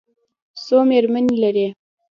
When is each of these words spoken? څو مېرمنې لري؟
څو 0.65 0.77
مېرمنې 0.89 1.35
لري؟ 1.43 1.67